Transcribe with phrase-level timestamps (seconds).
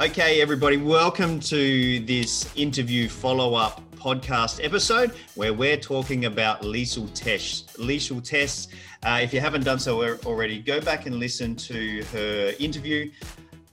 [0.00, 7.08] Okay, everybody, welcome to this interview follow up podcast episode where we're talking about Liesl
[7.18, 7.64] Tesch.
[7.78, 8.68] Liesl Tesch.
[9.02, 13.10] Uh, if you haven't done so already, go back and listen to her interview.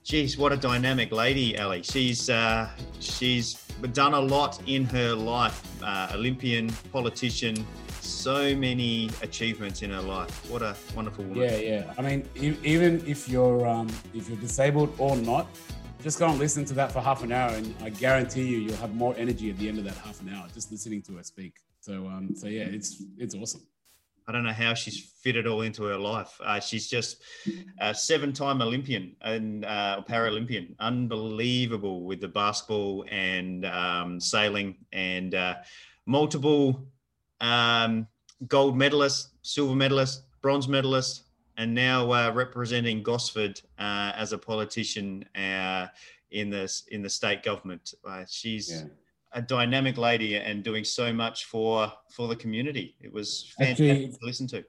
[0.03, 1.83] Geez, what a dynamic lady, Ali.
[1.83, 3.53] She's uh, she's
[3.93, 5.61] done a lot in her life.
[5.83, 7.55] Uh, Olympian, politician,
[8.01, 10.49] so many achievements in her life.
[10.49, 11.43] What a wonderful woman.
[11.43, 11.93] Yeah, yeah.
[11.99, 12.27] I mean,
[12.63, 15.47] even if you're um, if you're disabled or not,
[16.05, 18.75] just go and listen to that for half an hour, and I guarantee you, you'll
[18.75, 21.23] have more energy at the end of that half an hour just listening to her
[21.23, 21.55] speak.
[21.79, 23.61] So, um, so yeah, it's it's awesome.
[24.27, 26.39] I don't know how she's fit it all into her life.
[26.43, 27.23] Uh, she's just
[27.79, 35.55] a seven-time Olympian and uh, Paralympian, unbelievable with the basketball and um, sailing, and uh,
[36.05, 36.85] multiple
[37.41, 38.07] um,
[38.47, 41.23] gold medalist, silver medalist, bronze medalist,
[41.57, 45.87] and now uh, representing Gosford uh, as a politician uh,
[46.31, 47.93] in the in the state government.
[48.07, 48.89] Uh, she's yeah.
[49.33, 52.95] a dynamic lady and doing so much for for the community.
[53.01, 54.65] It was fantastic Actually, to listen to.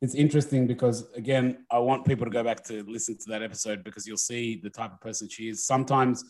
[0.00, 3.84] It's interesting because again, I want people to go back to listen to that episode
[3.84, 5.66] because you'll see the type of person she is.
[5.66, 6.24] Sometimes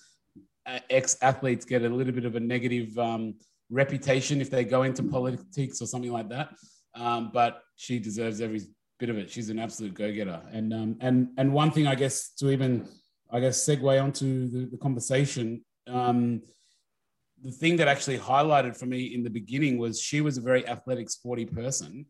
[0.66, 3.34] uh, ex athletes get a little bit of a negative um,
[3.70, 6.50] reputation if they go into politics or something like that.
[6.96, 8.62] Um, but she deserves every
[9.00, 9.30] bit of it.
[9.30, 10.40] She's an absolute go-getter.
[10.52, 12.86] And um, and and one thing I guess to even
[13.32, 15.64] I guess segue onto the, the conversation.
[15.88, 16.42] Um,
[17.42, 20.66] the thing that actually highlighted for me in the beginning was she was a very
[20.68, 22.04] athletic, sporty person.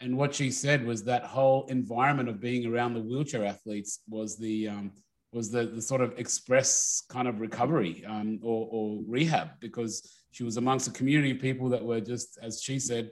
[0.00, 4.38] And what she said was that whole environment of being around the wheelchair athletes was
[4.38, 4.92] the um,
[5.32, 10.44] was the, the sort of express kind of recovery um, or, or rehab because she
[10.44, 13.10] was amongst a community of people that were just, as she said,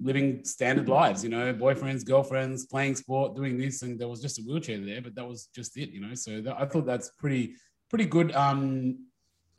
[0.00, 3.82] living standard lives, you know, boyfriends, girlfriends, playing sport, doing this.
[3.82, 6.14] And there was just a wheelchair there, but that was just it, you know.
[6.14, 7.56] So that, I thought that's pretty,
[7.90, 9.06] pretty good, um,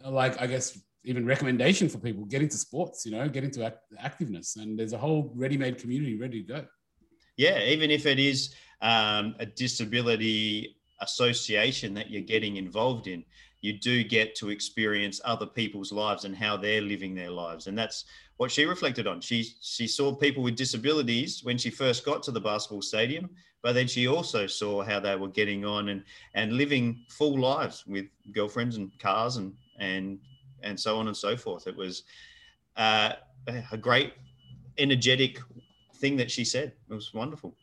[0.05, 3.91] like, I guess, even recommendation for people getting to sports, you know, get into act-
[4.01, 4.55] activeness.
[4.55, 6.65] And there's a whole ready made community ready to go.
[7.35, 13.25] Yeah, even if it is um, a disability association that you're getting involved in
[13.61, 17.67] you do get to experience other people's lives and how they're living their lives.
[17.67, 18.05] And that's
[18.37, 19.21] what she reflected on.
[19.21, 23.29] She she saw people with disabilities when she first got to the basketball stadium
[23.67, 26.03] but then she also saw how they were getting on and
[26.35, 30.19] and living full lives with girlfriends and cars and and
[30.63, 31.67] and so on and so forth.
[31.67, 32.03] It was
[32.77, 33.13] uh,
[33.71, 34.13] a great
[34.77, 35.39] energetic
[35.95, 36.73] thing that she said.
[36.89, 37.55] It was wonderful.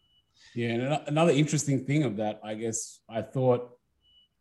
[0.54, 3.76] Yeah and another interesting thing of that i guess i thought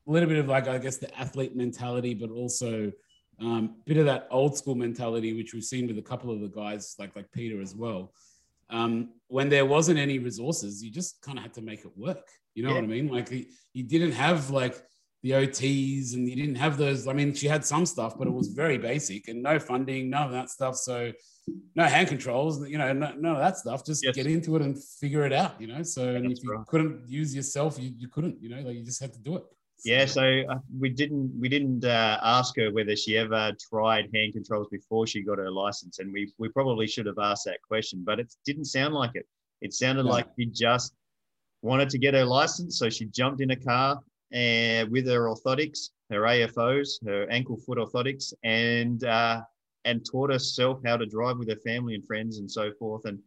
[0.07, 2.91] a little bit of like I guess the athlete mentality, but also
[3.41, 6.41] a um, bit of that old school mentality, which we've seen with a couple of
[6.41, 8.13] the guys like like Peter as well.
[8.69, 12.27] Um, when there wasn't any resources, you just kind of had to make it work.
[12.55, 12.75] You know yeah.
[12.75, 13.07] what I mean?
[13.07, 13.31] Like
[13.73, 14.81] you didn't have like
[15.23, 17.07] the OTs and you didn't have those.
[17.07, 20.27] I mean, she had some stuff, but it was very basic and no funding, none
[20.27, 20.75] of that stuff.
[20.75, 21.13] So
[21.75, 23.85] no hand controls, you know, no, none of that stuff.
[23.85, 24.15] Just yes.
[24.15, 25.81] get into it and figure it out, you know.
[25.81, 26.65] So if you right.
[26.67, 29.43] couldn't use yourself, you, you couldn't, you know, like you just had to do it.
[29.83, 34.33] Yeah, so uh, we didn't we didn't uh, ask her whether she ever tried hand
[34.33, 38.01] controls before she got her license, and we we probably should have asked that question,
[38.05, 39.27] but it didn't sound like it.
[39.61, 40.93] It sounded like she just
[41.61, 43.99] wanted to get her license, so she jumped in a car
[44.31, 49.41] and uh, with her orthotics, her AFOs, her ankle foot orthotics, and uh,
[49.85, 53.19] and taught herself how to drive with her family and friends and so forth, and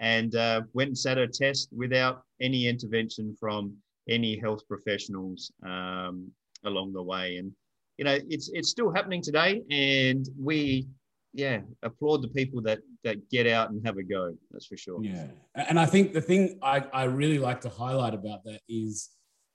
[0.00, 3.76] and uh, went and sat her test without any intervention from
[4.10, 6.30] any health professionals um,
[6.64, 7.36] along the way.
[7.36, 7.52] And
[7.96, 10.88] you know, it's it's still happening today, and we
[11.32, 14.34] yeah applaud the people that that get out and have a go.
[14.50, 15.02] That's for sure.
[15.02, 19.10] Yeah, and I think the thing I I really like to highlight about that is.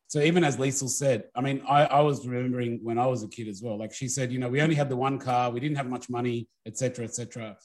[0.08, 3.28] So even as Liesl said, I mean, I, I was remembering when I was a
[3.28, 3.76] kid as well.
[3.78, 6.12] Like she said, you know, we only had the one car, we didn't have much
[6.12, 7.58] money, etc., etc.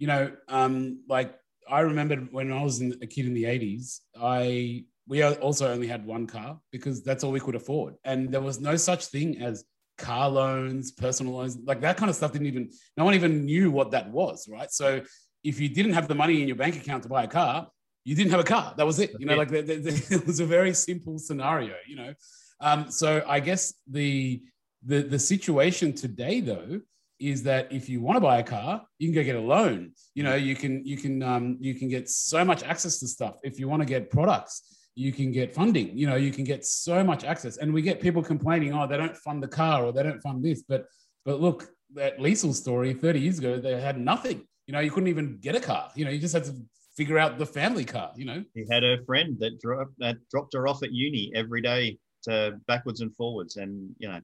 [0.00, 1.36] You know, um, like
[1.68, 5.86] I remembered when I was in, a kid in the 80s, I we also only
[5.86, 7.94] had one car because that's all we could afford.
[8.04, 9.64] And there was no such thing as
[9.98, 13.70] car loans, personal loans, like that kind of stuff didn't even, no one even knew
[13.70, 14.70] what that was, right?
[14.70, 15.02] So
[15.42, 17.68] if you didn't have the money in your bank account to buy a car,
[18.04, 18.74] you didn't have a car.
[18.76, 19.12] That was it.
[19.18, 22.14] You know, like the, the, the, it was a very simple scenario, you know.
[22.60, 24.42] Um, so I guess the,
[24.86, 26.80] the the situation today though
[27.18, 29.92] is that if you want to buy a car, you can go get a loan.
[30.14, 33.36] You know, you can you can um, you can get so much access to stuff.
[33.42, 35.96] If you want to get products, you can get funding.
[35.96, 37.56] You know, you can get so much access.
[37.56, 40.44] And we get people complaining, oh, they don't fund the car or they don't fund
[40.44, 40.62] this.
[40.62, 40.86] But
[41.24, 44.46] but look, that Liesl story 30 years ago, they had nothing.
[44.66, 45.90] You know, you couldn't even get a car.
[45.94, 46.54] You know, you just had to
[46.96, 48.44] figure out the family car, you know.
[48.54, 52.58] He had a friend that dropped that dropped her off at uni every day to
[52.66, 53.56] backwards and forwards.
[53.56, 54.20] And, you know,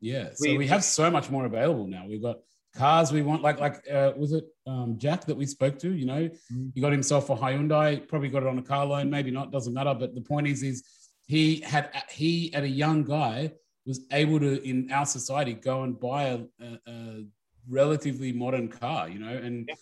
[0.00, 0.30] Yeah.
[0.34, 2.06] So we, we have so much more available now.
[2.08, 2.38] We've got
[2.74, 5.92] cars we want, like like uh, was it um, Jack that we spoke to?
[5.92, 6.68] You know, mm-hmm.
[6.74, 8.06] he got himself a Hyundai.
[8.06, 9.52] Probably got it on a car loan, maybe not.
[9.52, 9.94] Doesn't matter.
[9.94, 10.84] But the point is, is
[11.26, 13.52] he had he at a young guy
[13.86, 17.24] was able to in our society go and buy a, a, a
[17.68, 19.08] relatively modern car.
[19.08, 19.66] You know, and.
[19.68, 19.74] Yeah.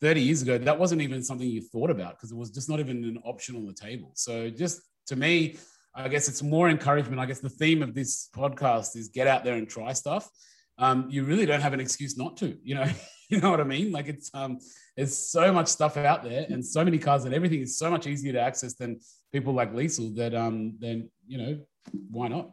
[0.00, 2.78] 30 years ago, that wasn't even something you thought about because it was just not
[2.78, 4.10] even an option on the table.
[4.14, 5.56] So, just to me,
[5.94, 7.20] I guess it's more encouragement.
[7.20, 10.28] I guess the theme of this podcast is get out there and try stuff.
[10.78, 12.86] Um, you really don't have an excuse not to, you know,
[13.28, 13.92] you know what I mean?
[13.92, 14.58] Like it's um,
[14.96, 18.06] there's so much stuff out there and so many cars and everything is so much
[18.06, 19.00] easier to access than
[19.32, 21.58] people like Liesl that um, then you know,
[22.10, 22.50] why not?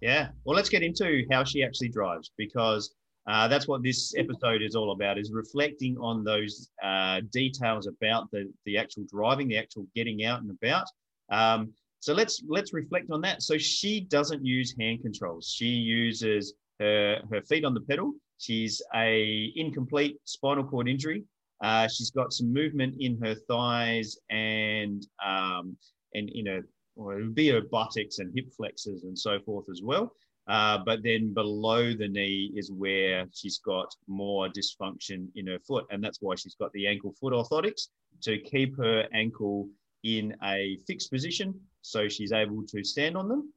[0.00, 0.28] Yeah.
[0.44, 2.94] Well, let's get into how she actually drives because
[3.26, 8.30] uh, that's what this episode is all about is reflecting on those uh, details about
[8.30, 10.86] the, the actual driving the actual getting out and about
[11.30, 13.42] um, so let's let's reflect on that.
[13.42, 15.48] So she doesn't use hand controls.
[15.48, 18.12] She uses her her feet on the pedal.
[18.38, 21.24] She's a incomplete spinal cord injury.
[21.62, 25.76] Uh, she's got some movement in her thighs and um,
[26.14, 26.66] and in her it
[26.96, 30.12] would be her buttocks and hip flexors and so forth as well.
[30.46, 35.86] Uh, but then below the knee is where she's got more dysfunction in her foot,
[35.90, 37.88] and that's why she's got the ankle foot orthotics
[38.22, 39.68] to keep her ankle
[40.02, 43.52] in a fixed position so she's able to stand on them.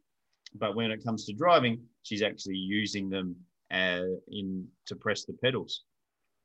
[0.55, 3.35] But when it comes to driving, she's actually using them
[3.71, 5.83] uh, in to press the pedals.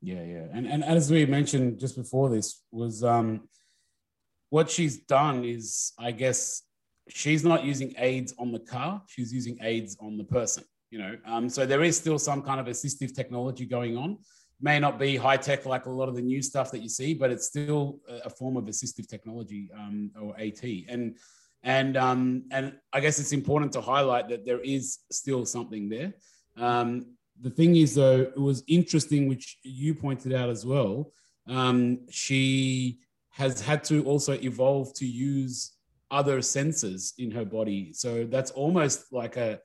[0.02, 3.48] Yeah, yeah, and and as we mentioned just before this was um,
[4.50, 6.62] what she's done is I guess
[7.08, 10.64] she's not using aids on the car; she's using aids on the person.
[10.90, 14.18] You know, um, so there is still some kind of assistive technology going on
[14.62, 17.12] may not be high tech like a lot of the new stuff that you see,
[17.12, 20.62] but it's still a form of assistive technology um, or AT.
[20.88, 21.16] And
[21.62, 26.14] and um, and I guess it's important to highlight that there is still something there.
[26.56, 31.12] Um, the thing is, though, it was interesting, which you pointed out as well.
[31.46, 32.98] Um, she
[33.30, 35.72] has had to also evolve to use
[36.10, 37.92] other senses in her body.
[37.94, 39.58] So that's almost like a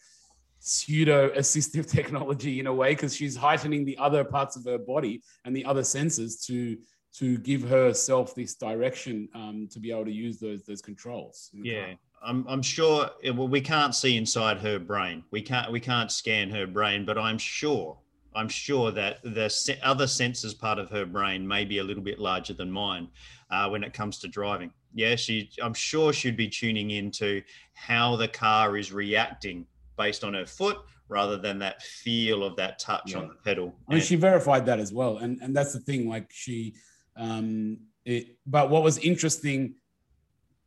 [0.59, 5.21] pseudo assistive technology in a way because she's heightening the other parts of her body
[5.45, 6.77] and the other senses to
[7.15, 11.49] to give herself this direction um, to be able to use those those controls.
[11.53, 11.93] Yeah,
[12.23, 13.09] I'm, I'm sure.
[13.23, 15.23] Well, we can't see inside her brain.
[15.31, 17.97] We can't we can't scan her brain, but I'm sure
[18.37, 22.19] I'm sure that the other senses part of her brain may be a little bit
[22.19, 23.07] larger than mine
[23.49, 24.71] uh, when it comes to driving.
[24.93, 25.49] Yeah, she.
[25.61, 27.41] I'm sure she'd be tuning into
[27.73, 29.65] how the car is reacting
[29.97, 30.77] based on her foot
[31.09, 33.17] rather than that feel of that touch yeah.
[33.17, 33.73] on the pedal.
[33.87, 36.07] I mean, and, she verified that as well, and and that's the thing.
[36.07, 36.75] Like she,
[37.17, 38.37] um, it.
[38.45, 39.75] But what was interesting,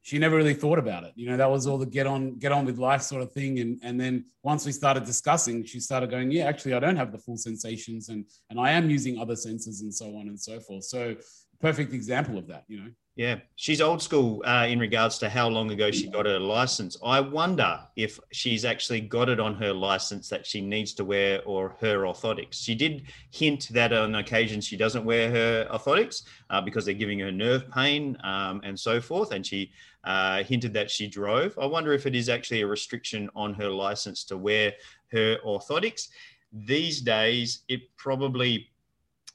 [0.02, 1.12] she never really thought about it.
[1.14, 3.60] You know, that was all the get on get on with life sort of thing.
[3.60, 7.12] And and then once we started discussing, she started going, yeah, actually, I don't have
[7.12, 10.60] the full sensations, and and I am using other senses and so on and so
[10.60, 10.84] forth.
[10.84, 11.16] So
[11.60, 12.64] perfect example of that.
[12.68, 12.90] You know.
[13.20, 16.96] Yeah, she's old school uh, in regards to how long ago she got her license.
[17.04, 21.42] I wonder if she's actually got it on her license that she needs to wear
[21.44, 22.54] or her orthotics.
[22.54, 27.18] She did hint that on occasion she doesn't wear her orthotics uh, because they're giving
[27.18, 29.32] her nerve pain um, and so forth.
[29.32, 29.70] And she
[30.04, 31.58] uh, hinted that she drove.
[31.60, 34.72] I wonder if it is actually a restriction on her license to wear
[35.12, 36.08] her orthotics.
[36.54, 38.70] These days, it probably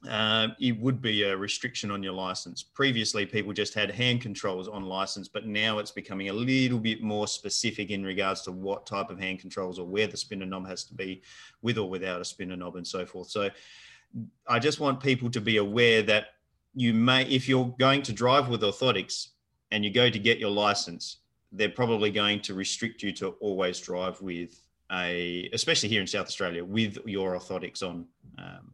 [0.10, 2.64] uh, it would be a restriction on your license.
[2.64, 7.02] Previously, people just had hand controls on license, but now it's becoming a little bit
[7.02, 10.68] more specific in regards to what type of hand controls or where the spinner knob
[10.68, 11.22] has to be
[11.62, 13.30] with or without a spinner knob and so forth.
[13.30, 13.50] So
[14.48, 16.28] I just want people to be aware that
[16.74, 19.30] you may, if you're going to drive with orthotics
[19.72, 21.18] and you go to get your license,
[21.52, 26.28] they're probably going to restrict you to always drive with a, especially here in South
[26.28, 28.06] Australia, with your orthotics on.
[28.38, 28.72] Um,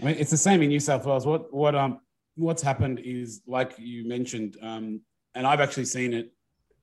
[0.00, 1.26] I mean, it's the same in New South Wales.
[1.26, 2.00] What what um
[2.36, 5.00] what's happened is like you mentioned, um,
[5.34, 6.32] and I've actually seen it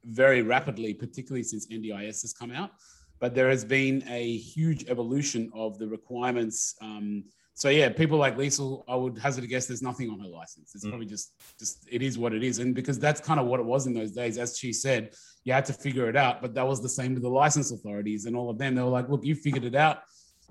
[0.04, 2.72] very rapidly, particularly since NDIS has come out.
[3.20, 6.76] But there has been a huge evolution of the requirements.
[6.82, 10.28] Um, so yeah, people like Liesl, I would hazard a guess there's nothing on her
[10.28, 10.74] license.
[10.74, 10.90] It's mm.
[10.90, 13.66] probably just just it is what it is, and because that's kind of what it
[13.66, 14.38] was in those days.
[14.38, 15.14] As she said,
[15.44, 16.42] you had to figure it out.
[16.42, 18.74] But that was the same with the license authorities and all of them.
[18.74, 20.00] They were like, look, you figured it out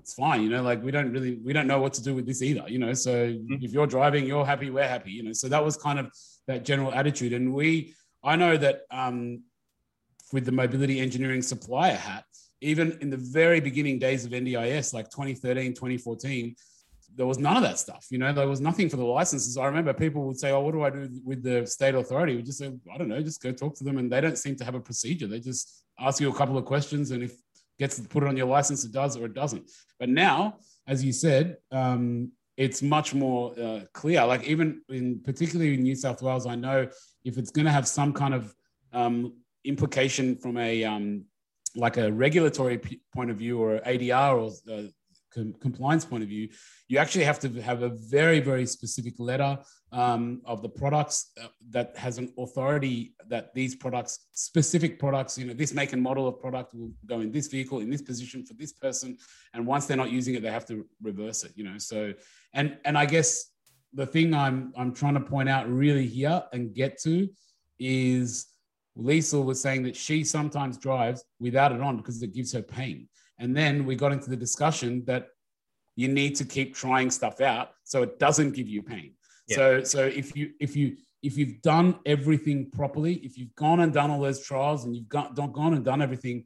[0.01, 2.25] it's fine you know like we don't really we don't know what to do with
[2.25, 3.63] this either you know so mm-hmm.
[3.65, 6.11] if you're driving you're happy we're happy you know so that was kind of
[6.47, 7.33] that general attitude.
[7.33, 7.93] And we
[8.23, 9.43] i know that um,
[10.33, 12.25] with the mobility engineering supplier hat
[12.61, 16.55] even in the very beginning days of ndis like 2013 2014
[17.15, 19.57] there was none of that stuff you know there was nothing for the licenses.
[19.57, 22.35] I remember people would say oh what do i do with the state authority?
[22.35, 23.97] We just say i don't know just go talk to them.
[23.99, 25.27] And they don't seem to have a procedure.
[25.27, 27.33] They just ask you a couple of questions and if
[27.81, 29.63] gets to put it on your license, it does or it doesn't.
[29.99, 34.23] But now, as you said, um, it's much more uh, clear.
[34.23, 36.87] Like even in particularly in New South Wales, I know
[37.25, 38.53] if it's going to have some kind of
[38.93, 39.33] um,
[39.63, 41.25] implication from a um,
[41.75, 44.87] like a regulatory p- point of view or ADR or uh,
[45.33, 46.49] com- compliance point of view,
[46.87, 49.57] you actually have to have a very, very specific letter
[49.91, 55.45] um, of the products uh, that has an authority that these products, specific products, you
[55.45, 58.45] know, this make and model of product will go in this vehicle, in this position
[58.45, 59.17] for this person.
[59.53, 61.77] And once they're not using it, they have to reverse it, you know.
[61.77, 62.13] So,
[62.53, 63.51] and and I guess
[63.93, 67.27] the thing I'm I'm trying to point out really here and get to
[67.79, 68.47] is
[68.95, 73.07] Lisa was saying that she sometimes drives without it on because it gives her pain.
[73.41, 75.27] And then we got into the discussion that
[75.95, 79.13] you need to keep trying stuff out so it doesn't give you pain.
[79.47, 79.55] Yeah.
[79.57, 83.91] So so if you if you if you've done everything properly, if you've gone and
[83.93, 86.45] done all those trials and you've got, gone and done everything,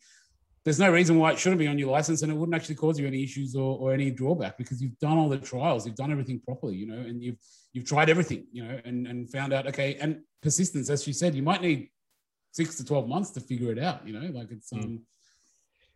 [0.66, 3.00] there's no reason why it shouldn't be on your license and it wouldn't actually cause
[3.00, 6.12] you any issues or, or any drawback because you've done all the trials, you've done
[6.12, 7.38] everything properly, you know, and you've
[7.72, 11.36] you've tried everything, you know, and, and found out, okay, and persistence, as you said,
[11.36, 11.90] you might need
[12.52, 14.84] six to 12 months to figure it out, you know, like it's, mm.
[14.84, 15.02] um,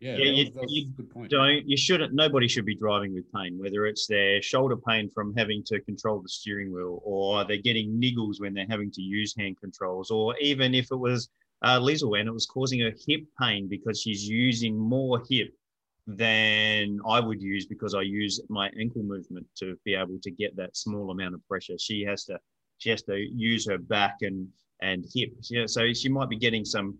[0.00, 4.06] yeah, yeah you, you don't you shouldn't nobody should be driving with pain whether it's
[4.06, 8.54] their shoulder pain from having to control the steering wheel or they're getting niggles when
[8.54, 11.28] they're having to use hand controls or even if it was
[11.62, 15.52] uh, Liesl and it was causing her hip pain because she's using more hip
[16.06, 20.56] than I would use because I use my ankle movement to be able to get
[20.56, 21.76] that small amount of pressure.
[21.78, 22.38] She has to
[22.78, 24.48] she has to use her back and
[24.80, 25.32] and hip.
[25.50, 26.98] Yeah, so she might be getting some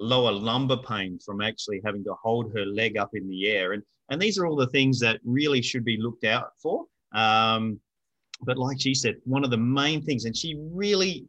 [0.00, 3.72] lower lumbar pain from actually having to hold her leg up in the air.
[3.72, 6.86] And, and these are all the things that really should be looked out for.
[7.12, 7.78] Um,
[8.42, 11.26] but like she said, one of the main things, and she really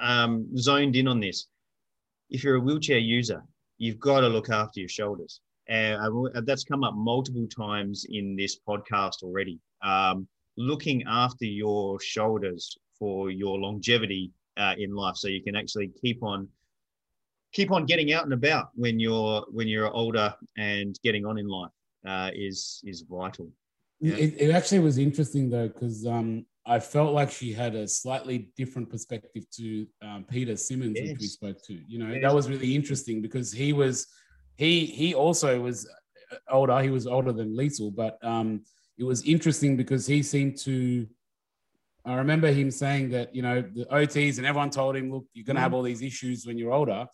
[0.00, 1.46] um, zoned in on this
[2.32, 3.44] if you're a wheelchair user,
[3.78, 5.40] you've got to look after your shoulders.
[5.68, 6.00] And
[6.46, 9.60] that's come up multiple times in this podcast already.
[9.82, 10.26] Um,
[10.56, 16.22] looking after your shoulders for your longevity uh, in life, so you can actually keep
[16.22, 16.48] on
[17.52, 21.48] keep on getting out and about when you're when you're older and getting on in
[21.48, 21.70] life
[22.06, 23.50] uh, is is vital.
[24.00, 24.16] Yeah.
[24.16, 28.50] It, it, actually was interesting though because um, I felt like she had a slightly
[28.56, 31.10] different perspective to um, Peter Simmons, yes.
[31.10, 31.74] which we spoke to.
[31.86, 32.22] You know, yes.
[32.22, 34.08] that was really interesting because he was
[34.56, 35.88] he he also was
[36.50, 36.80] older.
[36.80, 38.62] He was older than Liesl, but um,
[38.98, 41.06] it was interesting because he seemed to.
[42.04, 45.44] I remember him saying that you know the OTs and everyone told him, look, you're
[45.44, 45.64] going to mm.
[45.64, 47.06] have all these issues when you're older,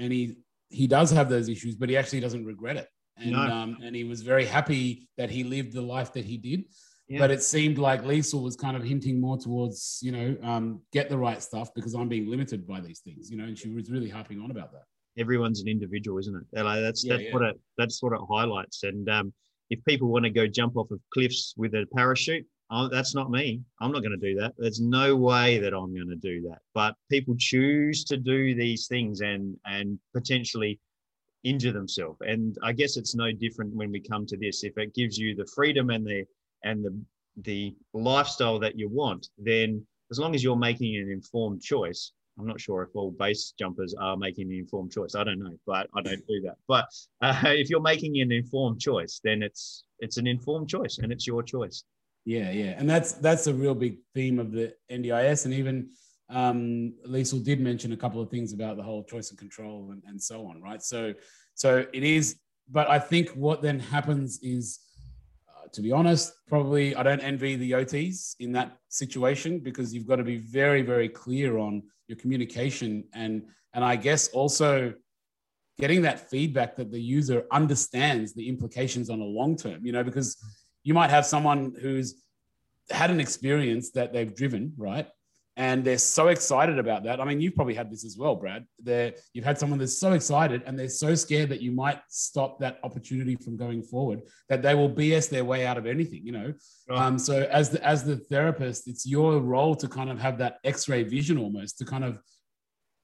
[0.00, 0.36] and he
[0.68, 2.88] he does have those issues, but he actually doesn't regret it.
[3.16, 3.38] And no.
[3.38, 6.64] um, and he was very happy that he lived the life that he did.
[7.08, 7.18] Yeah.
[7.18, 11.08] But it seemed like Liesl was kind of hinting more towards, you know, um, get
[11.08, 13.90] the right stuff because I'm being limited by these things, you know, and she was
[13.90, 14.84] really harping on about that.
[15.18, 16.62] Everyone's an individual, isn't it?
[16.62, 17.34] Like that's yeah, that's yeah.
[17.34, 18.84] what it that's what it highlights.
[18.84, 19.32] And um,
[19.70, 23.30] if people want to go jump off of cliffs with a parachute, oh, that's not
[23.30, 23.60] me.
[23.80, 24.54] I'm not going to do that.
[24.58, 26.58] There's no way that I'm going to do that.
[26.74, 30.78] But people choose to do these things and and potentially
[31.42, 32.18] injure themselves.
[32.20, 34.64] And I guess it's no different when we come to this.
[34.64, 36.24] If it gives you the freedom and the
[36.64, 36.94] and the
[37.42, 42.46] the lifestyle that you want, then as long as you're making an informed choice, I'm
[42.46, 45.14] not sure if all base jumpers are making an informed choice.
[45.14, 46.56] I don't know, but I don't do that.
[46.66, 46.86] But
[47.20, 51.26] uh, if you're making an informed choice, then it's it's an informed choice and it's
[51.26, 51.84] your choice.
[52.24, 55.90] Yeah, yeah, and that's that's a real big theme of the NDIS, and even
[56.30, 60.02] um, Liesl did mention a couple of things about the whole choice and control and,
[60.06, 60.82] and so on, right?
[60.82, 61.12] So,
[61.54, 62.36] so it is,
[62.70, 64.78] but I think what then happens is,
[65.48, 70.06] uh, to be honest, probably I don't envy the OTs in that situation because you've
[70.06, 74.94] got to be very, very clear on your communication and and I guess also
[75.78, 80.02] getting that feedback that the user understands the implications on a long term, you know,
[80.02, 80.36] because
[80.90, 82.16] you might have someone who's
[82.90, 85.06] had an experience that they've driven, right?
[85.56, 87.20] And they're so excited about that.
[87.20, 88.66] I mean, you've probably had this as well, Brad.
[88.82, 92.58] They're, you've had someone that's so excited and they're so scared that you might stop
[92.58, 96.32] that opportunity from going forward that they will BS their way out of anything, you
[96.32, 96.52] know?
[96.90, 100.58] Um, so as the, as the therapist, it's your role to kind of have that
[100.64, 102.18] X-ray vision almost to kind of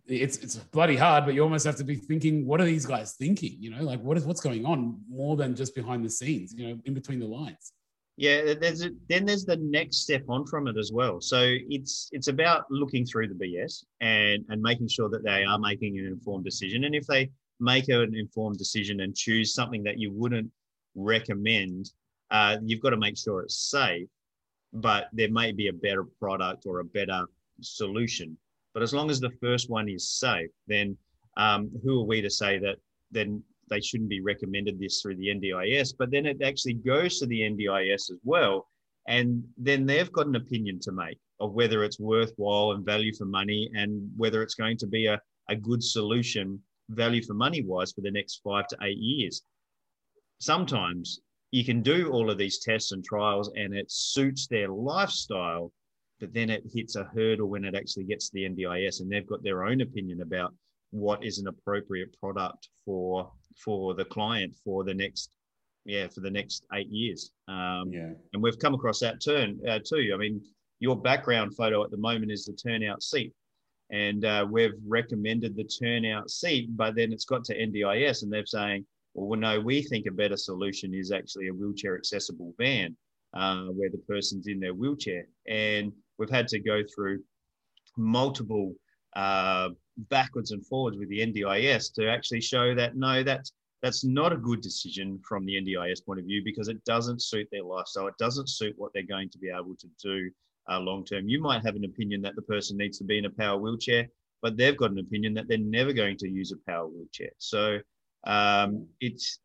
[0.09, 3.15] it's it's bloody hard, but you almost have to be thinking, what are these guys
[3.15, 3.57] thinking?
[3.59, 6.69] You know, like what is what's going on more than just behind the scenes, you
[6.69, 7.73] know, in between the lines.
[8.17, 11.21] Yeah, there's a, then there's the next step on from it as well.
[11.21, 15.59] So it's it's about looking through the BS and and making sure that they are
[15.59, 16.85] making an informed decision.
[16.85, 20.51] And if they make an informed decision and choose something that you wouldn't
[20.95, 21.91] recommend,
[22.31, 24.09] uh, you've got to make sure it's safe.
[24.73, 27.25] But there may be a better product or a better
[27.61, 28.37] solution
[28.77, 30.99] but as long as the first one is safe, then
[31.39, 32.77] um, who are we to say that
[33.11, 37.27] then they shouldn't be recommended this through the NDIS, but then it actually goes to
[37.27, 38.69] the NDIS as well.
[39.09, 43.25] And then they've got an opinion to make of whether it's worthwhile and value for
[43.25, 45.19] money and whether it's going to be a,
[45.49, 49.41] a good solution, value for money wise, for the next five to eight years.
[50.39, 55.73] Sometimes you can do all of these tests and trials and it suits their lifestyle,
[56.21, 59.27] but then it hits a hurdle when it actually gets to the NDIS and they've
[59.27, 60.55] got their own opinion about
[60.91, 63.31] what is an appropriate product for
[63.63, 65.31] for the client for the next
[65.85, 67.33] yeah for the next eight years.
[67.49, 68.13] Um, yeah.
[68.33, 70.13] and we've come across that turn uh, too.
[70.15, 70.41] I mean
[70.79, 73.33] your background photo at the moment is the turnout seat
[73.91, 78.45] and uh, we've recommended the turnout seat but then it's got to ndis and they're
[78.45, 82.95] saying well no we think a better solution is actually a wheelchair accessible van
[83.37, 85.27] uh, where the person's in their wheelchair.
[85.47, 87.23] And we've had to go through
[87.97, 88.75] multiple
[89.15, 89.71] uh,
[90.11, 94.37] backwards and forwards with the NDIS to actually show that no, that's that's not a
[94.37, 98.07] good decision from the NDIS point of view because it doesn't suit their lifestyle.
[98.07, 100.31] It doesn't suit what they're going to be able to do
[100.71, 101.29] uh, long term.
[101.29, 104.09] You might have an opinion that the person needs to be in a power wheelchair,
[104.43, 107.31] but they've got an opinion that they're never going to use a power wheelchair.
[107.39, 107.79] So
[108.27, 109.39] um, it's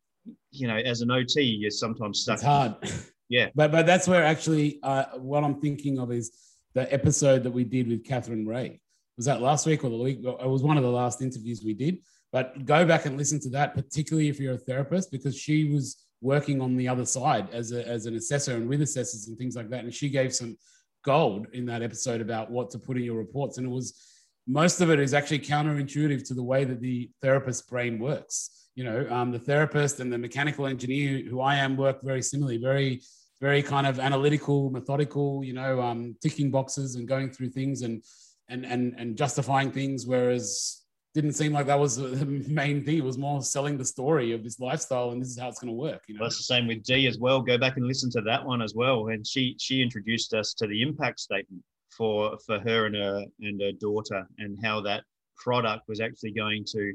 [0.50, 2.34] you know, as an OT, you're sometimes stuck.
[2.34, 2.76] It's hard.
[3.28, 7.50] Yeah, but but that's where actually uh, what I'm thinking of is the episode that
[7.50, 8.80] we did with Catherine Ray
[9.16, 10.18] was that last week or the week?
[10.18, 11.98] It was one of the last interviews we did.
[12.32, 16.06] But go back and listen to that, particularly if you're a therapist, because she was
[16.22, 19.54] working on the other side as, a, as an assessor and with assessors and things
[19.54, 19.84] like that.
[19.84, 20.56] And she gave some
[21.04, 23.58] gold in that episode about what to put in your reports.
[23.58, 24.00] And it was
[24.46, 28.68] most of it is actually counterintuitive to the way that the therapist brain works.
[28.74, 32.56] You know, um, the therapist and the mechanical engineer who I am work very similarly,
[32.56, 33.02] very,
[33.42, 38.02] very kind of analytical, methodical, you know, um, ticking boxes and going through things and
[38.48, 42.98] and and and justifying things, whereas didn't seem like that was the main thing.
[42.98, 45.74] It was more selling the story of this lifestyle and this is how it's going
[45.74, 46.02] to work.
[46.06, 47.42] You know, well, that's the same with Dee as well.
[47.42, 49.08] Go back and listen to that one as well.
[49.08, 53.60] And she she introduced us to the impact statement for for her and her and
[53.60, 55.02] her daughter and how that
[55.36, 56.92] product was actually going to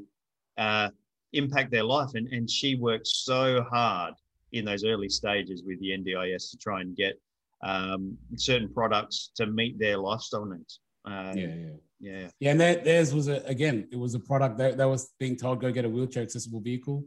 [0.57, 0.89] uh,
[1.33, 2.12] impact their life.
[2.15, 4.13] And and she worked so hard
[4.51, 7.19] in those early stages with the NDIS to try and get
[7.63, 10.79] um, certain products to meet their lifestyle needs.
[11.05, 12.51] Um, yeah, yeah, yeah, yeah.
[12.51, 15.62] And that, theirs was a, again, it was a product that, that was being told
[15.62, 17.03] go get a wheelchair accessible vehicle,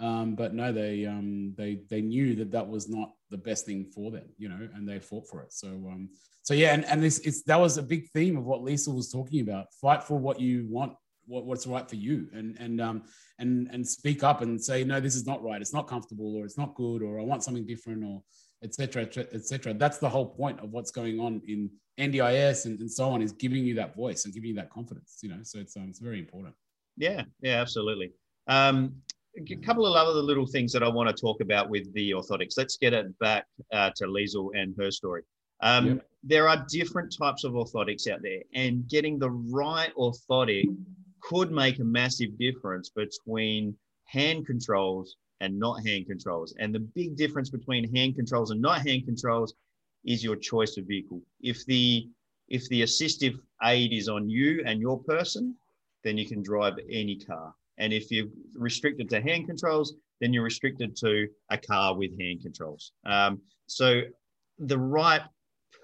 [0.00, 3.86] um, but no, they um, they they knew that that was not the best thing
[3.86, 5.52] for them, you know, and they fought for it.
[5.52, 6.10] So um,
[6.42, 9.10] so yeah, and and this it's that was a big theme of what Lisa was
[9.10, 9.66] talking about.
[9.80, 10.92] Fight for what you want,
[11.28, 13.04] what, what's right for you, and and um
[13.38, 15.60] and and speak up and say no, this is not right.
[15.60, 18.22] It's not comfortable, or it's not good, or I want something different, or
[18.64, 23.08] etc etc that's the whole point of what's going on in ndis and, and so
[23.08, 25.38] on is giving you that voice and giving you that confidence you know?
[25.42, 26.54] So it's um, it's very important.
[26.96, 27.22] Yeah.
[27.40, 28.12] Yeah absolutely.
[28.46, 28.94] Um,
[29.36, 32.54] a couple of other little things that i want to talk about with the orthotics.
[32.56, 35.22] Let's get it back uh, to Liesl and her story.
[35.60, 36.06] Um, yep.
[36.24, 40.64] there are different types of orthotics out there and getting the right orthotic
[41.20, 43.76] could make a massive difference between
[44.06, 46.54] hand controls and not hand controls.
[46.58, 49.54] And the big difference between hand controls and not hand controls
[50.04, 51.20] is your choice of vehicle.
[51.40, 52.08] If the
[52.48, 55.54] if the assistive aid is on you and your person,
[56.02, 57.54] then you can drive any car.
[57.76, 62.40] And if you're restricted to hand controls, then you're restricted to a car with hand
[62.42, 62.92] controls.
[63.04, 64.00] Um, so
[64.58, 65.20] the right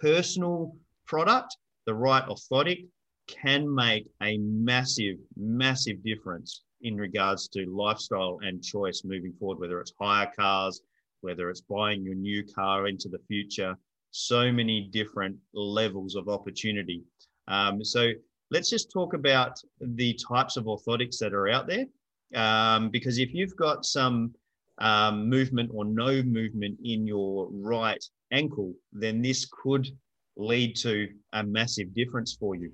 [0.00, 0.74] personal
[1.06, 2.86] product, the right orthotic
[3.26, 9.80] can make a massive, massive difference in regards to lifestyle and choice moving forward, whether
[9.80, 10.82] it's hire cars,
[11.22, 13.76] whether it's buying your new car into the future,
[14.10, 17.02] so many different levels of opportunity.
[17.48, 18.10] Um, so
[18.50, 21.86] let's just talk about the types of orthotics that are out there.
[22.34, 24.34] Um, because if you've got some
[24.78, 29.88] um, movement or no movement in your right ankle, then this could
[30.36, 32.72] lead to a massive difference for you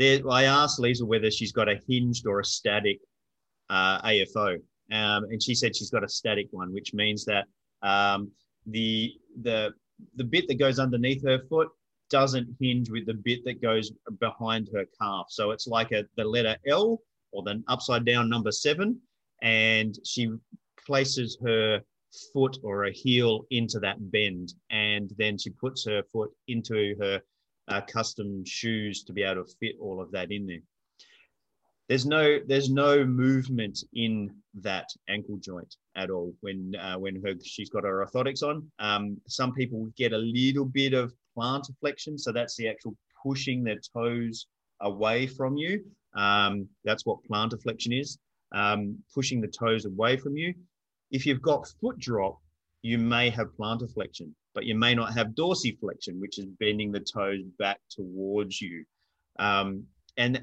[0.00, 2.98] I asked Lisa whether she's got a hinged or a static
[3.70, 4.56] uh, AFO,
[4.92, 7.46] um, and she said she's got a static one, which means that
[7.82, 8.30] um,
[8.66, 9.72] the the
[10.16, 11.68] the bit that goes underneath her foot
[12.10, 15.26] doesn't hinge with the bit that goes behind her calf.
[15.30, 17.00] So it's like a the letter L
[17.32, 19.00] or the upside down number seven,
[19.42, 20.30] and she
[20.86, 21.80] places her
[22.32, 27.20] foot or a heel into that bend, and then she puts her foot into her
[27.68, 30.62] uh, custom shoes to be able to fit all of that in there.
[31.88, 37.34] There's no there's no movement in that ankle joint at all when uh, when her
[37.44, 38.68] she's got her orthotics on.
[38.80, 43.62] Um, some people get a little bit of plantar flexion, so that's the actual pushing
[43.62, 44.46] their toes
[44.80, 45.84] away from you.
[46.16, 48.18] Um, that's what plantar flexion is.
[48.54, 50.54] um, pushing the toes away from you.
[51.10, 52.38] If you've got foot drop,
[52.82, 56.98] you may have plantar flexion, but you may not have dorsiflexion, which is bending the
[56.98, 58.84] toes back towards you.
[59.38, 59.84] Um,
[60.16, 60.42] and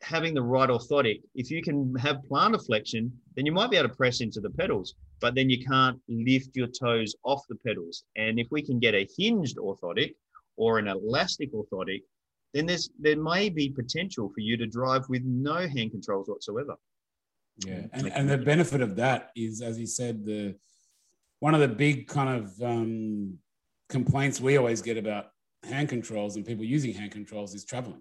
[0.00, 3.90] having the right orthotic, if you can have plantar flexion, then you might be able
[3.90, 8.04] to press into the pedals, but then you can't lift your toes off the pedals.
[8.16, 10.14] And if we can get a hinged orthotic
[10.56, 12.00] or an elastic orthotic,
[12.54, 16.74] then there's there may be potential for you to drive with no hand controls whatsoever.
[17.66, 20.56] Yeah, and, and the benefit of that is, as you said, the
[21.42, 23.36] one of the big kind of um,
[23.88, 25.24] complaints we always get about
[25.64, 28.00] hand controls and people using hand controls is traveling.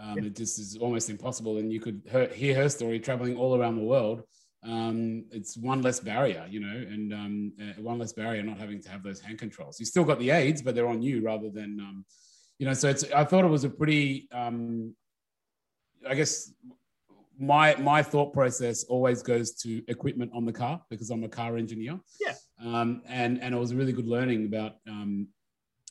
[0.00, 0.24] Um, yeah.
[0.24, 1.58] It just is almost impossible.
[1.58, 4.22] And you could her, hear her story traveling all around the world.
[4.64, 8.80] Um, it's one less barrier, you know, and um, uh, one less barrier not having
[8.80, 9.78] to have those hand controls.
[9.78, 12.06] You still got the aids, but they're on you rather than, um,
[12.58, 12.72] you know.
[12.72, 13.04] So it's.
[13.12, 14.26] I thought it was a pretty.
[14.32, 14.94] Um,
[16.08, 16.50] I guess
[17.38, 21.58] my my thought process always goes to equipment on the car because I'm a car
[21.58, 22.00] engineer.
[22.18, 22.34] Yeah.
[22.64, 25.28] Um, and and it was a really good learning about um,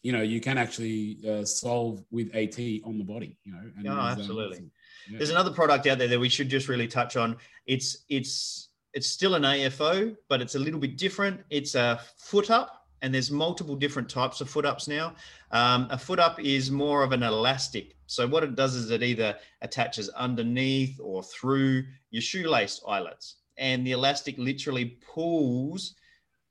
[0.04, 3.38] you know you can actually uh, solve with AT on the body.
[3.44, 3.72] You know.
[3.78, 4.58] And oh, absolutely.
[4.60, 4.72] Um,
[5.10, 5.18] yeah.
[5.18, 7.38] There's another product out there that we should just really touch on.
[7.66, 11.42] It's it's it's still an AFO, but it's a little bit different.
[11.50, 15.16] It's a foot up, and there's multiple different types of foot ups now.
[15.52, 17.96] Um, a foot up is more of an elastic.
[18.08, 23.86] So what it does is it either attaches underneath or through your shoelace eyelets, and
[23.86, 25.96] the elastic literally pulls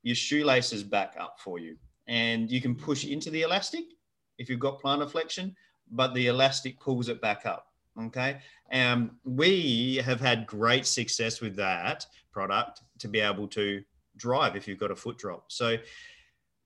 [0.03, 1.75] your shoelaces back up for you
[2.07, 3.85] and you can push into the elastic
[4.37, 5.55] if you've got plantar flexion,
[5.91, 7.67] but the elastic pulls it back up.
[8.01, 8.39] Okay.
[8.71, 13.83] Um, we have had great success with that product to be able to
[14.17, 15.51] drive if you've got a foot drop.
[15.51, 15.77] So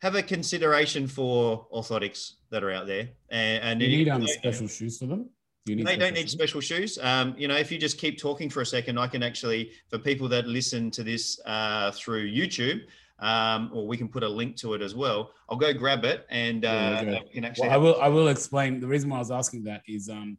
[0.01, 3.09] have a consideration for orthotics that are out there.
[3.29, 5.29] And, and you need um, special shoes for them.
[5.65, 6.99] They don't need special shoes.
[7.01, 9.97] Um, you know, if you just keep talking for a second, I can actually, for
[9.97, 12.81] people that listen to this uh, through YouTube,
[13.19, 15.31] um, or we can put a link to it as well.
[15.49, 17.69] I'll go grab it and uh, yeah, can actually.
[17.69, 18.01] Well, I will.
[18.01, 18.79] I will explain.
[18.79, 20.37] The reason why I was asking that is um,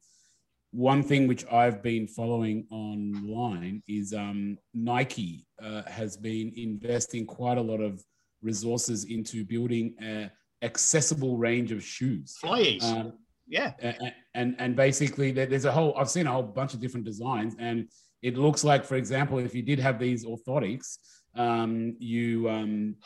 [0.72, 7.58] one thing which I've been following online is um, Nike uh, has been investing quite
[7.58, 8.02] a lot of
[8.42, 10.30] resources into building an
[10.62, 12.36] accessible range of shoes.
[12.42, 12.82] FlyEase.
[12.82, 13.12] Um,
[13.46, 13.72] yeah.
[13.80, 15.96] And, and and basically there's a whole.
[15.96, 17.88] I've seen a whole bunch of different designs and.
[18.22, 20.96] It looks like, for example, if you did have these orthotics,
[21.36, 22.96] um, you um,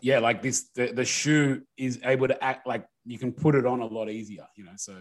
[0.00, 3.66] yeah like this the, the shoe is able to act like you can put it
[3.66, 4.96] on a lot easier you know so.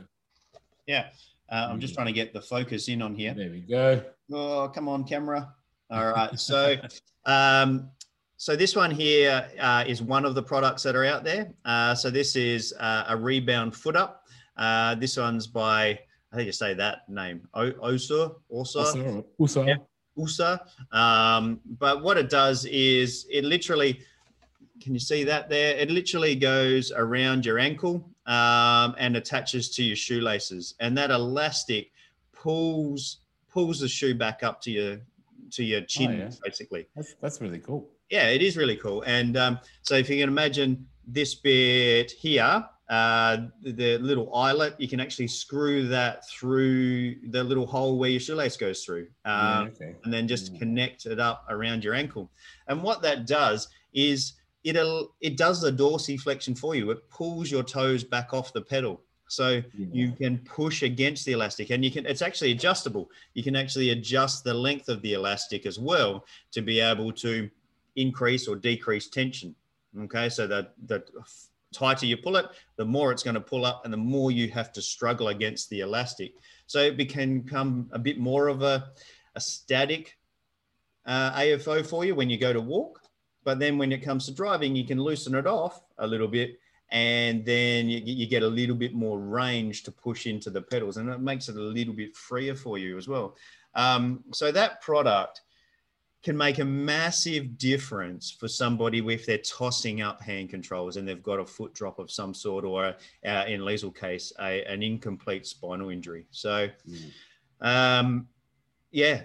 [0.88, 1.08] Yeah
[1.52, 3.34] uh, i'm just trying to get the focus in on here.
[3.34, 4.04] There we go.
[4.32, 5.54] Oh come on camera.
[5.90, 6.76] All right so
[7.26, 7.90] um,
[8.38, 11.54] so this one here uh, is one of the products that are out there.
[11.64, 14.24] Uh, so this is uh, a rebound foot up.
[14.58, 16.00] Uh, this one's by
[16.34, 19.68] I think you say that name, o- Össur, Össur.
[19.68, 19.76] Yeah.
[20.16, 20.60] USA.
[20.92, 24.02] Um, but what it does is it literally,
[24.82, 25.76] can you see that there?
[25.78, 31.92] It literally goes around your ankle um, and attaches to your shoelaces, and that elastic
[32.34, 33.18] pulls
[33.52, 34.98] pulls the shoe back up to your
[35.52, 36.32] to your chin, oh, yeah.
[36.44, 36.88] basically.
[36.96, 37.90] That's, that's really cool.
[38.10, 39.04] Yeah, it is really cool.
[39.04, 44.88] And um, so if you can imagine this bit here, uh, the little eyelet, you
[44.88, 49.70] can actually screw that through the little hole where your shoelace goes through, uh, yeah,
[49.70, 49.96] okay.
[50.04, 50.60] and then just yeah.
[50.60, 52.30] connect it up around your ankle.
[52.68, 54.34] And what that does is
[54.66, 56.92] it'll it does the dorsiflexion for you.
[56.92, 59.02] It pulls your toes back off the pedal.
[59.30, 59.86] So yeah.
[59.94, 63.10] you can push against the elastic and you can it's actually adjustable.
[63.36, 67.50] You can actually adjust the length of the elastic as well to be able to
[67.96, 69.56] increase or decrease tension.
[69.98, 71.06] Okay, so that the
[71.74, 74.50] tighter you pull it, the more it's going to pull up and the more you
[74.50, 76.34] have to struggle against the elastic.
[76.68, 78.92] So it can become a bit more of a,
[79.36, 80.18] a static
[81.06, 83.02] uh, AFO for you when you go to walk.
[83.44, 86.60] But then when it comes to driving, you can loosen it off a little bit
[86.92, 90.98] and then you, you get a little bit more range to push into the pedals
[90.98, 93.36] and it makes it a little bit freer for you as well.
[93.74, 95.42] Um, so that product
[96.24, 101.24] can make a massive difference for somebody if they're tossing up hand controls and they've
[101.24, 105.48] got a foot drop of some sort, or uh, in Liesl's case, a, an incomplete
[105.48, 106.28] spinal injury.
[106.30, 107.12] So, mm.
[107.62, 108.28] um,
[108.92, 109.24] yeah,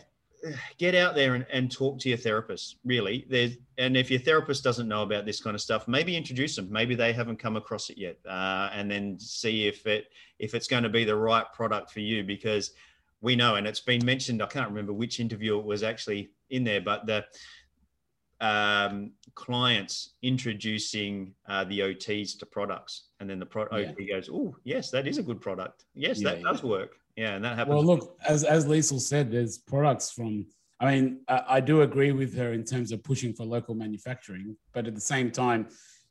[0.78, 2.76] get out there and, and, talk to your therapist.
[2.84, 6.56] Really, There's, and if your therapist doesn't know about this kind of stuff, maybe introduce
[6.56, 6.68] them.
[6.70, 10.06] Maybe they haven't come across it yet, uh, and then see if it
[10.38, 12.72] if it's going to be the right product for you because
[13.20, 14.42] we know, and it's been mentioned.
[14.42, 17.24] I can't remember which interview it was actually in there, but the
[18.40, 23.90] um, clients introducing uh, the OTs to products, and then the pro- yeah.
[23.90, 25.84] OT goes, "Oh, yes, that is a good product.
[25.94, 26.44] Yes, yeah, that yeah.
[26.44, 26.96] does work.
[27.16, 30.46] Yeah, and that happens." Well, look, as as Liesl said, there's products from
[30.78, 34.56] I mean, I, I do agree with her in terms of pushing for local manufacturing,
[34.72, 35.68] but at the same time,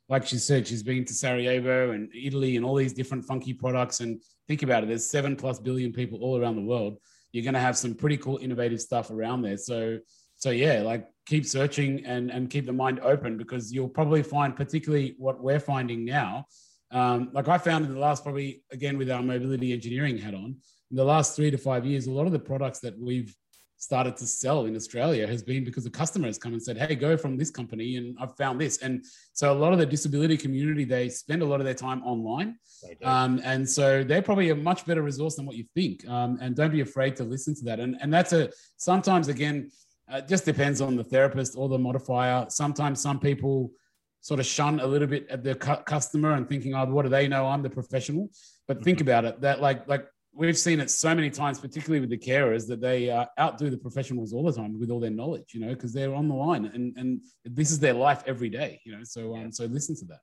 [0.08, 4.00] like she said, she's been to Sarajevo and Italy and all these different funky products.
[4.00, 6.98] And think about it, there's seven plus billion people all around the world.
[7.32, 9.56] You're going to have some pretty cool, innovative stuff around there.
[9.56, 9.98] So,
[10.36, 14.56] so yeah, like keep searching and and keep the mind open because you'll probably find,
[14.56, 16.46] particularly what we're finding now.
[16.92, 20.56] Um, like I found in the last probably again with our mobility engineering hat on,
[20.90, 23.34] in the last three to five years, a lot of the products that we've
[23.78, 26.94] started to sell in Australia has been because the customer has come and said, Hey,
[26.94, 28.78] go from this company and I've found this.
[28.78, 32.02] And so a lot of the disability community, they spend a lot of their time
[32.02, 32.56] online.
[33.04, 36.08] Um, and so they're probably a much better resource than what you think.
[36.08, 37.80] Um, and don't be afraid to listen to that.
[37.80, 39.70] And, and that's a sometimes, again,
[40.10, 42.46] uh, just depends on the therapist or the modifier.
[42.48, 43.72] Sometimes some people
[44.20, 47.08] sort of shun a little bit at the cu- customer and thinking, oh, what do
[47.08, 47.46] they know?
[47.46, 48.30] I'm the professional.
[48.66, 49.08] But think mm-hmm.
[49.08, 52.66] about it that like, like we've seen it so many times, particularly with the carers,
[52.68, 55.68] that they uh, outdo the professionals all the time with all their knowledge, you know,
[55.68, 59.02] because they're on the line and and this is their life every day, you know.
[59.04, 60.20] So um, so listen to that.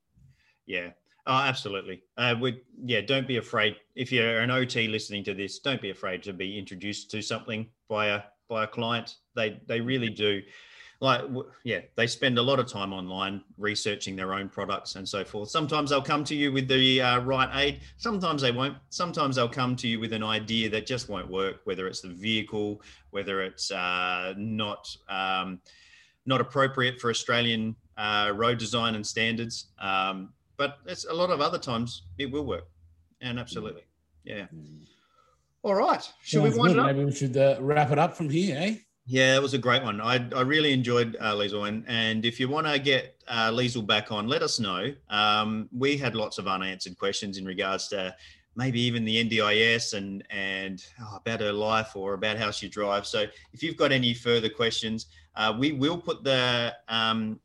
[0.66, 0.90] Yeah.
[1.26, 2.04] Oh, absolutely.
[2.18, 3.02] Uh, we yeah.
[3.02, 3.78] Don't be afraid.
[3.96, 7.70] If you're an OT listening to this, don't be afraid to be introduced to something
[7.90, 9.16] by a by a client.
[9.36, 10.42] They they really do.
[11.00, 11.22] Like
[11.66, 15.50] yeah they spend a lot of time online researching their own products and so forth.
[15.50, 17.82] Sometimes they'll come to you with the uh, right aid.
[17.98, 18.78] Sometimes they won't.
[18.90, 22.10] Sometimes they'll come to you with an idea that just won't work whether it's the
[22.10, 25.60] vehicle whether it's uh, not um,
[26.26, 29.68] not appropriate for australian uh, road design and standards.
[29.80, 32.68] Um, but it's a lot of other times it will work.
[33.22, 33.84] And absolutely.
[34.24, 34.46] Yeah.
[35.64, 36.02] All right.
[36.22, 36.80] Should Sounds we wind good.
[36.80, 36.86] up?
[36.88, 39.84] Maybe we should uh, wrap it up from here eh yeah, it was a great
[39.84, 40.00] one.
[40.00, 41.68] I, I really enjoyed uh, Liesl.
[41.68, 44.94] And, and if you want to get uh, Liesl back on, let us know.
[45.10, 48.16] Um, we had lots of unanswered questions in regards to
[48.56, 53.10] maybe even the NDIS and, and oh, about her life or about how she drives.
[53.10, 57.40] So if you've got any further questions, uh, we will put the um,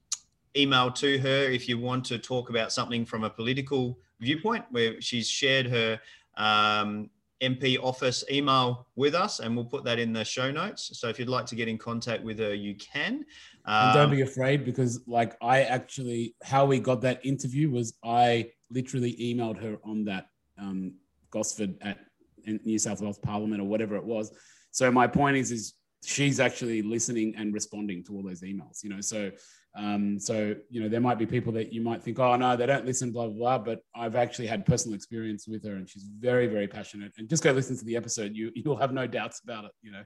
[0.57, 5.01] email to her if you want to talk about something from a political viewpoint where
[5.01, 5.99] she's shared her
[6.37, 7.11] um,
[7.43, 10.99] MP office email with us, and we'll put that in the show notes.
[10.99, 13.25] So if you'd like to get in contact with her, you can.
[13.65, 18.51] Um, don't be afraid because, like, I actually how we got that interview was I
[18.71, 20.95] literally emailed her on that um,
[21.31, 21.99] Gosford at
[22.47, 24.33] New South Wales Parliament or whatever it was.
[24.71, 25.75] So my point is, is
[26.05, 28.83] she's actually listening and responding to all those emails.
[28.83, 29.31] You know, so
[29.77, 32.67] um, so, you know, there might be people that you might think, oh, no, they
[32.67, 33.59] don't listen, blah, blah, blah.
[33.59, 37.13] But I've actually had personal experience with her and she's very, very passionate.
[37.19, 38.35] And just go listen to the episode.
[38.35, 40.03] You, you'll have no doubts about it, you know.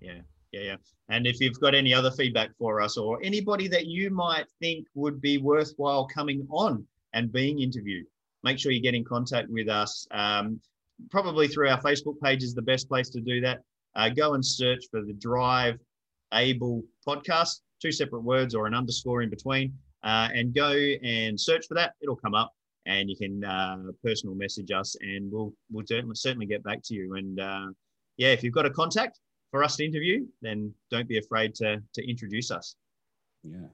[0.00, 0.20] Yeah.
[0.52, 0.76] Yeah, yeah.
[1.08, 4.86] And if you've got any other feedback for us or anybody that you might think
[4.94, 8.06] would be worthwhile coming on and being interviewed,
[8.44, 10.06] make sure you get in contact with us.
[10.12, 10.60] Um,
[11.10, 13.62] probably through our Facebook page is the best place to do that.
[13.96, 15.78] Uh, go and search for the Drive
[16.32, 21.66] Able podcast two separate words or an underscore in between, uh, and go and search
[21.66, 21.94] for that.
[22.00, 22.52] It'll come up,
[22.86, 25.84] and you can uh, personal message us, and we'll we'll
[26.14, 27.14] certainly get back to you.
[27.14, 27.66] And uh,
[28.16, 29.18] yeah, if you've got a contact
[29.50, 32.76] for us to interview, then don't be afraid to to introduce us.
[33.42, 33.68] Yeah.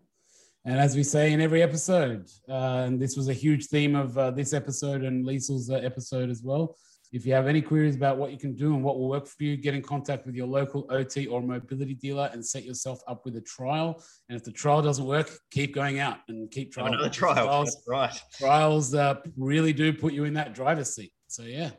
[0.67, 4.19] And as we say in every episode, uh, and this was a huge theme of
[4.19, 6.77] uh, this episode and Liesl's uh, episode as well,
[7.13, 9.43] if you have any queries about what you can do and what will work for
[9.43, 13.25] you, get in contact with your local OT or mobility dealer and set yourself up
[13.25, 14.03] with a trial.
[14.29, 16.95] And if the trial doesn't work, keep going out and keep trying.
[16.95, 17.35] Another trial.
[17.35, 18.23] Trials, That's right.
[18.39, 21.13] Trials uh, really do put you in that driver's seat.
[21.27, 21.71] So, yeah.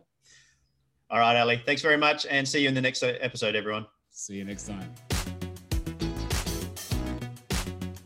[1.09, 1.61] All right, Ali.
[1.65, 2.25] Thanks very much.
[2.25, 3.85] And see you in the next episode, everyone.
[4.09, 4.93] See you next time.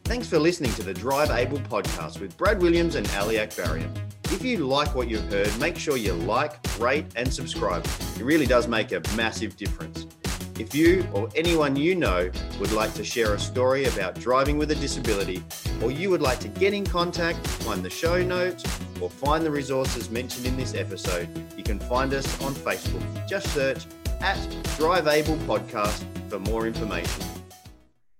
[0.06, 3.90] Thanks for listening to the Drive Able podcast with Brad Williams and Ali Akbarian.
[4.36, 7.86] If you like what you've heard, make sure you like, rate, and subscribe.
[8.18, 10.08] It really does make a massive difference.
[10.60, 14.72] If you or anyone you know would like to share a story about driving with
[14.72, 15.42] a disability,
[15.82, 18.66] or you would like to get in contact, find the show notes,
[19.00, 23.30] or find the resources mentioned in this episode, you can find us on Facebook.
[23.30, 23.86] Just search
[24.20, 24.38] at
[24.78, 27.35] Drive Able Podcast for more information.